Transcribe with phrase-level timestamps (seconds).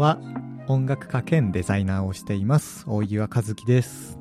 [0.00, 0.18] は
[0.66, 2.84] 音楽家兼デザイナーをしています。
[2.86, 4.18] 大岩和樹です。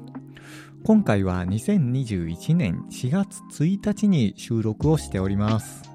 [0.84, 5.90] 今回は2021年4月1日に収録をしております。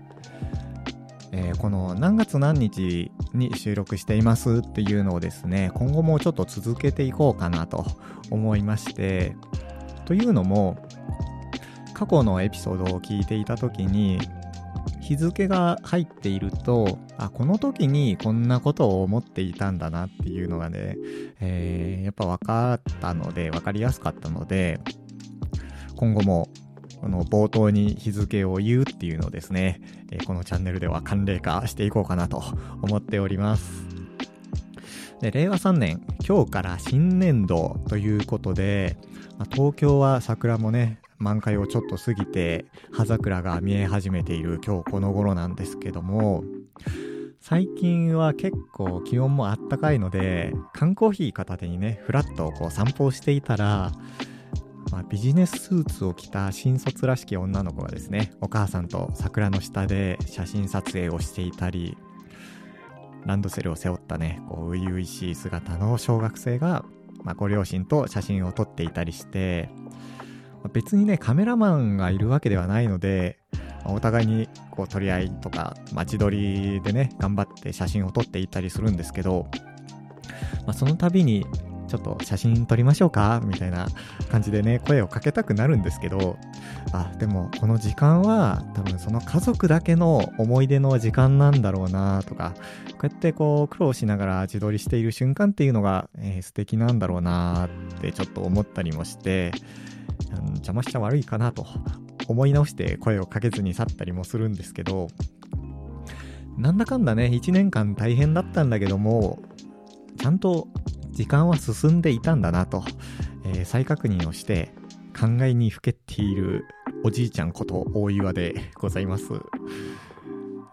[1.32, 7.84] えー、この何月何日に収録していますっていうのをですね、今後もちょっと続けていこうかなと
[8.30, 9.36] 思いまして、
[10.06, 10.78] というのも、
[11.92, 14.18] 過去のエピソードを聞いていた時に、
[15.04, 20.96] 日付が入っていると、あ、この時にこんなことを思っていたんだなっていうのがね、
[21.40, 24.80] えー、やっぱ分かったので、分かりやすかったので、
[25.96, 26.48] 今後も
[27.02, 32.42] この冒頭に日付を言うっていうのをですね、えこのチャンネルでは慣例化していこうかなと
[32.80, 33.84] 思っております。
[35.20, 38.96] で令和3年、今日から新年度ということで、
[39.38, 46.44] ま東京は桜もね、満開をちょっと過ぎて、葉桜が見え始めている今日この頃なんですけども、
[47.40, 53.92] 最近は結構気温もあったかいので、缶コーヒー片手にね、ふらっとこう散歩をしていたら、
[54.90, 61.98] まあ、ビジネススーツを着た新卒らしき女の子がですね、お母さんと桜の下で写真撮影をしていたり、
[63.26, 66.84] ランドセルを背負ったね、こう、初々しい姿の小学生が、
[67.24, 69.68] まあ、ご両親と写真を撮っていたりして、
[70.72, 73.38] 別にね、カメラマンがいるわけではないので、
[73.86, 79.46] お互いにこう取り合いとか、待ち撮りでね、頑張って写真を撮っていったりするんですけど、
[80.66, 81.46] まあ、その度に
[81.86, 83.86] ちょっと写真撮りましょうかみたいな
[84.30, 86.38] 感じでね、声をかけたくなるんですけど、
[86.92, 92.54] あ、でもこの時間は多分その家族だけの思い出の時間なんだろうなとか、
[92.92, 99.52] こうやってこう苦労しながら自撮りしている瞬間っていうのが、えー、素敵なんだろうなってちょっと思ったりもして、
[100.30, 101.66] うん、邪魔しちゃ悪いかなと
[102.28, 105.08] 思い直して声をかけずに去ったりもするんですけど、
[106.56, 109.40] なんだかんだね、1年間大変だったんだけども、
[110.18, 110.68] ちゃんと
[111.10, 112.84] 時間は進んでいたんだなと、
[113.44, 114.72] えー、再確認をして
[115.18, 116.66] 考えにふけっている
[117.04, 119.32] おじいちゃんこと大岩で ございます。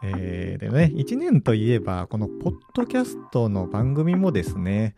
[0.04, 4.96] えー、でね、1年といえば、このポッドキャストの番組もですね、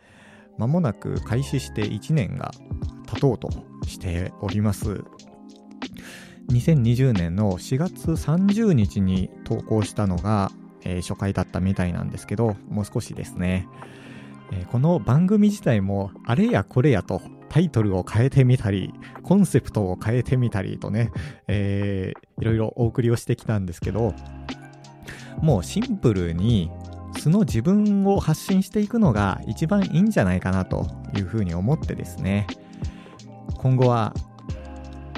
[0.58, 2.52] まもなく開始して1年が
[3.14, 3.50] 経とうと
[3.88, 5.04] しております。
[6.50, 10.52] 2020年の4月30日に投稿したのが、
[10.84, 13.68] えー、初回だったみたいなんですけど、もう少しですね、
[14.52, 21.12] えー、この番組自体もあれやこれやとタイトルを変えてみたり、コンセプトを変えてみたりとね、
[21.48, 24.14] えー、いろいろお送りをしてきたんですけど、
[25.42, 26.72] もうシンプルに
[27.20, 32.48] 素の自分を発信していくのが一番いいんじゃないかなというふうに思ってですね、
[33.64, 34.14] 今後は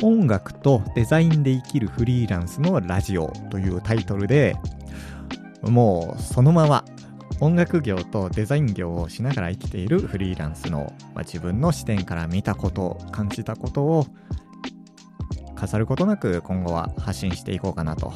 [0.03, 4.55] 音楽とデザインで生きるフリーランスのラジオというタイトルで
[5.63, 6.85] もうそのまま
[7.39, 14.05] 音楽業とデザイン業をしながら生きているフリーランスの、まあ、自分の視点から見たこと感じたことを
[15.55, 18.13] 飾ることなく今後は発信していこうかなと、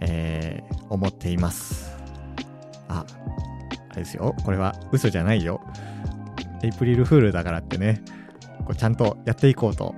[0.00, 1.94] えー、思っています。
[2.88, 3.04] あ
[3.90, 4.34] あれですよ。
[4.44, 5.60] これは嘘じゃないよ。
[6.62, 8.02] エイプリルフールだからってね。
[8.64, 9.94] こうちゃんとやっていこうと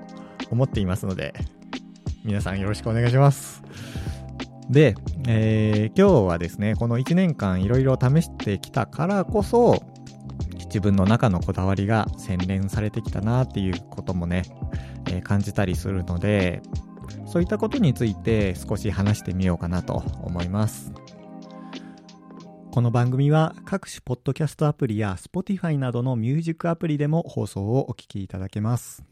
[0.50, 1.34] 思っていますので
[2.24, 3.62] 皆さんよろしくお願いします
[4.70, 4.94] で、
[5.28, 9.82] えー、今日はですね、この1年間いろいろ試してきたからこそ、
[10.66, 14.42] 自分の中のこだわりが洗練されてきたなっていうこともね、
[15.06, 16.62] えー、感じたりするので、
[17.26, 20.92] そういったことについて少し話してみようかなと思います。
[22.74, 29.04] この番組は各種ポッドキャストアプリや Spotify などのミュージックアプリでも放送をお聞きいただけます。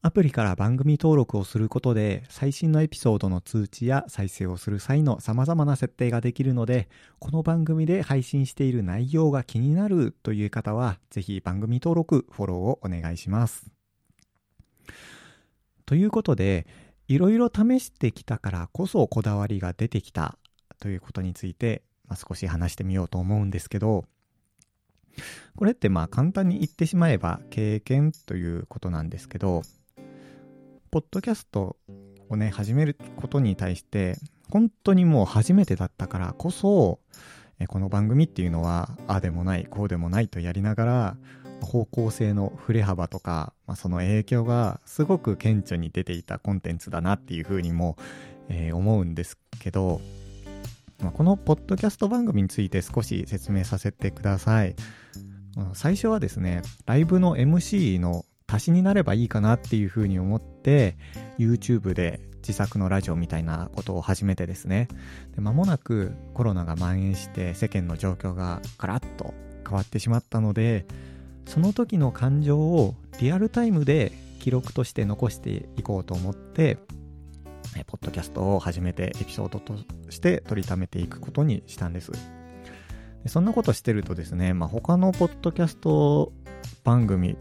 [0.00, 6.88] アプリから番組登録をすることで最新のエピソードの通知や再生をする際の様々な設定ができるので、
[7.18, 13.70] この番組で配信している内容が気になるという方は、ぜひ番組登録、フォローをお願いします。
[15.84, 16.66] ということで、
[17.06, 20.38] いろいろ試してきたからこそこだわりが出てきた
[20.80, 24.04] ということについて、まあ、少し話してみようと思うんですけど、
[25.56, 29.62] これってまあ簡単に言ってしまえば経験ということなんですけど、
[30.90, 31.76] ポッドキャスト
[32.28, 34.16] をね、始めることに対して、
[34.50, 37.00] 本当にもう初めてだったからこそ、
[37.66, 41.16] この番組っていうのは、ああでもない、こうでもないとやりながら、
[41.60, 47.96] 方向性の振れ幅とか、まあ、その影響がすごく顕著に出ていたコンテンツだなっていうふうにも、
[48.48, 50.00] えー、思うんですけど、
[51.02, 54.74] まあ、このポッドキャスト番組について少し説明させてください。
[55.72, 60.96] 最初はですね、ライブの MC の足しになればいいかなっていうふうに思って
[61.38, 64.88] YouTube で自作のラジオみたいなことを始めてですね
[65.34, 69.34] で間もなくコロナが蔓延して世間の状況がガラッと
[69.66, 70.86] 変わってしまったので
[71.46, 76.78] その時の感情をリアルタイムで記録として残していこうと思って
[77.76, 79.74] えポッドキャストを始めてエピソードと
[80.10, 82.12] して取りためていくことにしたんです。
[83.22, 86.32] でそんなことしてるとですね、まあ、他のポッドキャスト
[86.84, 87.36] 番組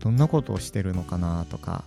[0.00, 1.84] どんなことをしてるのかなとか、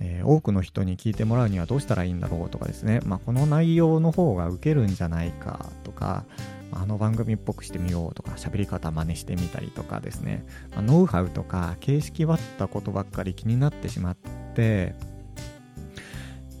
[0.00, 6.24] えー、多くの人に聞いてもらうにはどうしたらいいんだろうとかですね、まあ、この内容の方が受けるんじゃないかとか
[6.72, 14.16] あの番組っぽくしてみようとか喋り方真似してみたりとかですね、まあ、ノウハウとか形式割ったことばっかり気になってしまっ
[14.54, 14.94] て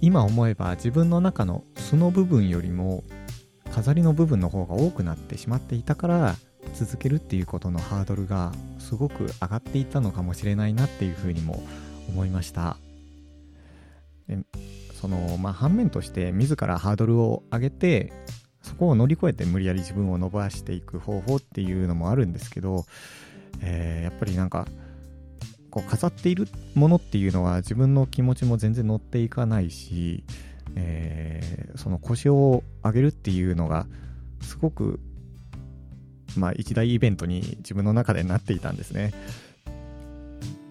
[0.02, 3.04] 今思えば自分の中の素の部分よりも
[3.72, 6.34] 飾りの部分の方が多くなってしまっていたから
[6.74, 11.62] 続けるっていうことのハードルがすごく上がっていったのかもしれないなっていうふうにも
[12.08, 12.76] 思いました。
[14.26, 14.38] で
[15.00, 18.12] そのまあ反面として自らハードルを上げて
[18.60, 22.86] そこを乗り越えて無理やり自分を伸ばしていく方法っていうのもあるんですけど、
[23.60, 24.66] えー、やっぱりなんか
[25.72, 30.22] こう飾っているものっていうのは自分の気持ちも全然乗っていかないし、
[30.76, 33.86] えー、その腰を上げるっていうのが
[34.42, 35.00] すごく
[36.36, 39.14] まあ一大イベントに自分の中でなっていたんですね。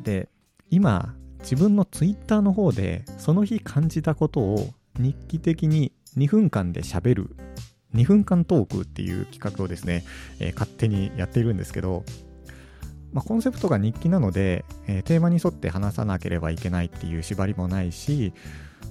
[0.04, 0.30] で
[0.70, 4.70] 今自分のツイッターの方でその日感じたことを
[5.00, 7.36] 日記的に2分間で喋る
[7.96, 10.04] 2分間トークっていう企画をですね、
[10.40, 12.06] えー、勝手にやっているんですけど、
[13.14, 18.34] まあ、コンセプトが日記なので、えー、テーマに沿って話さなければいけないっていう縛りもないし、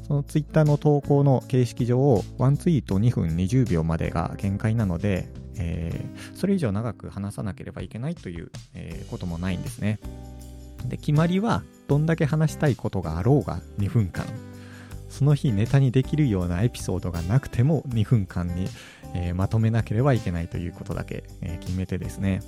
[0.07, 10.01] そのツイッターの投稿の形式上、ワンツイート2分20秒までが限界なので、えー、それ以上長く話さなければいけないという、えー、こともないんですね。
[10.87, 14.25] で、決まりは、どんだけ話したいことがあろうが2分間
[15.09, 18.67] その日ネタにできるようなエピソードがなくても2分間に、
[19.15, 22.43] えー、まとめなければいけないということだけ、え、決めてですね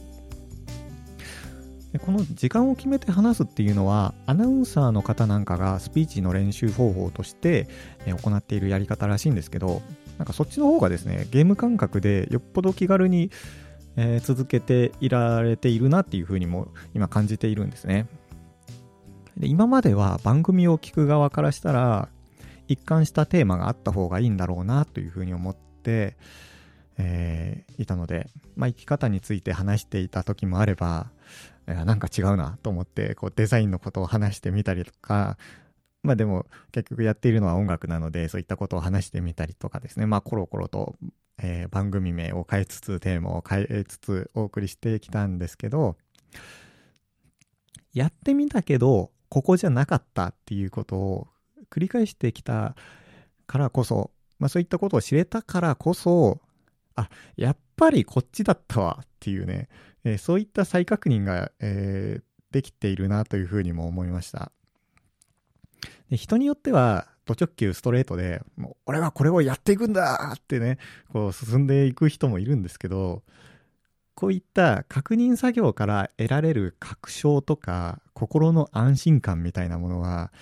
[2.01, 7.69] この時間を決めて話すっていうのはアナウンサーの方なんかがスピーチの練習方法として、
[8.07, 9.83] 行っているやり方らしいんですけど
[10.19, 13.31] なんかそっちの方がですねゲーム感覚でよっぽど気軽に、
[14.23, 18.07] 続けていられているなっていうふうにも今感じているんですね。
[19.37, 22.09] で今までは番組を聞く側からしたら
[22.69, 26.17] 一貫したテーマがあった方がいいんだろうなというふうに思って、
[26.97, 31.11] えー、いたので、まあ、生き方について話していた時もあれば、
[31.67, 35.39] なんか違うなと思ってこうデザインのことを話してみたりとか
[36.03, 40.07] まあでも結局やっているのは音楽なのでそういったことを話してみたりとかですね。
[40.07, 40.97] まあコロコロと、
[41.39, 45.97] えー、番組名を変えつつテーマを変えつつお送りしてきたんですけど
[47.95, 51.29] やってみたけどここじゃなかったっていうことを
[51.71, 52.75] 繰り返してきた
[53.47, 56.41] からこそ、まあそういったことを知れたからこそ、
[56.95, 59.69] あ、やっぱりこっちだったわっていうね、
[60.05, 62.23] えー、そういった再確認が、えー、
[62.53, 64.53] できているなというふうにも思いました。
[66.11, 70.79] で人によっては、ド直球ストレートで、もう俺はこれをやっていくんだってね、
[71.09, 73.23] こう進んでいく人もいるんですけど、
[74.15, 80.33] こういった確認作業から得られる確証とか心の安心感みたいなものは、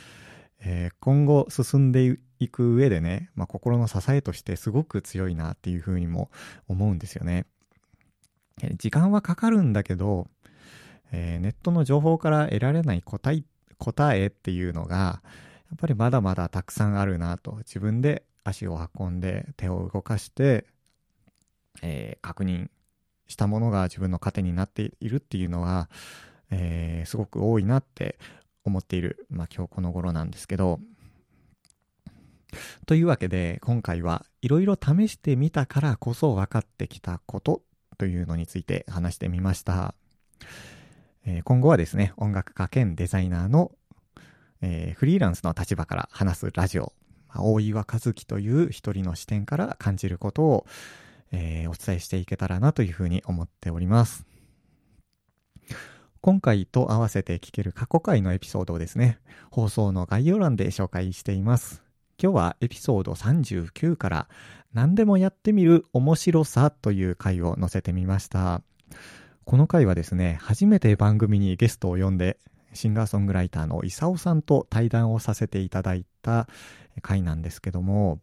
[0.60, 6.30] えー、今後進んでいく上でね、まあ、心の支えとしてすごく強いなっていうふうにも
[6.68, 7.46] 思うんですよね。
[8.76, 10.28] 時間はかかるんだけど、
[11.12, 13.42] えー、ネットの情報から得られない答え
[13.78, 15.22] 答えっていうのが、
[15.70, 20.66] やっぱりまだまだたくさんあるなと、自分で足を運んで手を動かして、
[21.82, 22.68] えー、確認
[23.26, 25.88] したものが自分の糧になっているっていうのは、
[26.50, 28.18] えー、すごく多いなって
[28.64, 30.80] 思っている、まあ、今日この頃なんですけど、
[32.86, 37.62] というわけで今回はいろいろ試してみたからこそ分かってきたこと
[38.00, 39.94] というのについて話してみました。
[41.26, 43.72] えー、今後はですね、音楽家兼デザイナーの、
[44.62, 46.94] えー、フリーランスの立場から話すラジオ、
[47.36, 50.66] 大岩和樹という一人の視点から感じることを、
[51.30, 54.24] えー、お伝えしていけたらなというふうに思っております。
[56.22, 59.18] 今回と合わせて聞ける過去回のエピソードをですね、
[59.50, 61.82] 放送の概要欄で紹介しています。
[62.22, 64.28] 今日はエピソード39から
[64.72, 68.62] 何でもやってみる面白さという回を載せてみました。
[69.44, 72.38] この回はですね、初めて番組にゲストを呼んで、
[72.72, 76.46] シンガーソングライターのイサオさんと対談をさせていただいた
[77.02, 78.20] 回なんですけども、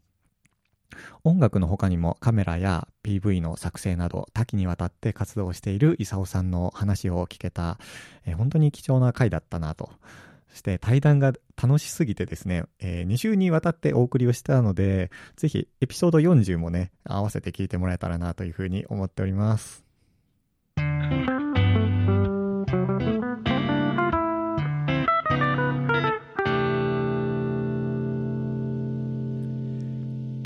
[1.26, 7.78] 音楽の他にもカメラや PV の作成など多岐にわたって活動している勲さんの話を聞けた、
[8.26, 9.92] え、本当に貴重な回だったなと。
[10.50, 19.84] そして対談が楽しすぎてですね、えー、2週にわたってお送りをしたので、ぜひエピソード40もね、合わせて聞いてもらえたらなというふうに思っております。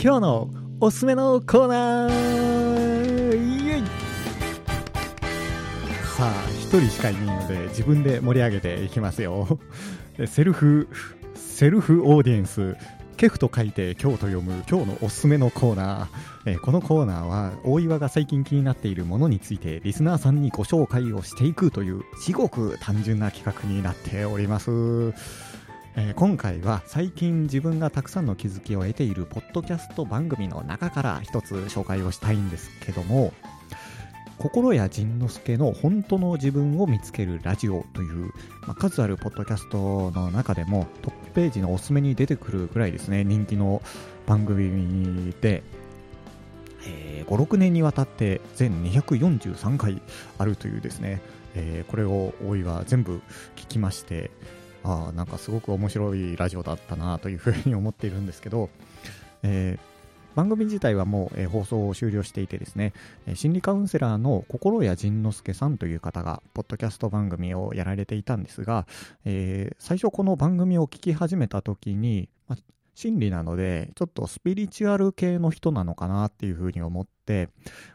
[0.03, 2.60] 今日のおすすめのコーナー
[6.79, 9.59] 人しかいないので自分で盛り上げていきますよ。
[10.27, 10.87] セルフ
[11.35, 12.77] セルフオーディエンス。
[13.17, 24.71] ケフと書いて今日と読む今日のおすすめのコーナー、えー、このコーナーは大岩が最近気になっているものについてリスナーさんにご紹介をしていくという至極単純な企画になっております。
[25.95, 33.33] えー、今回は最近自分がたくさんの気づきを得ているポッドキャスト番組の中から一つ紹介をしたいんですけども
[34.41, 38.33] 心谷仁之助の本当の自分を見つけるラジオという、
[38.65, 43.83] まあ、数あるポッドキャストの中でもトップページのおすすめに出てくるぐらいですね人気の
[44.25, 45.61] 番組で、
[46.87, 50.01] えー、56年にわたって全243回
[50.39, 51.21] あるというですね、
[51.53, 53.21] えー、これを大井は全部
[53.55, 54.31] 聞きまして
[54.83, 58.69] あなんかすごく面白いラジオだったなというふうに思っているんですけど、
[59.43, 59.90] えー、
[60.35, 62.93] 番組自体はもう、えー、放送を終了していてですね、
[63.27, 68.87] えー、心理カウンセラーの心谷仁之助さんという方がポッドキャスト番組をやられていたんですが、
[69.25, 72.57] え最初この番組を聞き始めた時に、ま
[72.93, 77.49] 心理なのでちょっとスピリチュアル系の人なのかなっていうふうに思って、